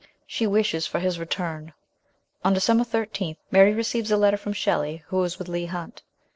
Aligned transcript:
She 0.25 0.47
wishes 0.47 0.87
for 0.87 0.97
his 0.99 1.19
return. 1.19 1.73
On 2.43 2.53
December 2.55 2.83
13 2.83 3.37
Mary 3.51 3.71
re 3.71 3.83
ceives 3.83 4.11
a 4.11 4.17
letter 4.17 4.35
from 4.35 4.53
Shelley, 4.53 5.03
who 5.09 5.21
is 5.21 5.37
with 5.37 5.47
Leigh 5.47 5.67
Hunt. 5.67 6.01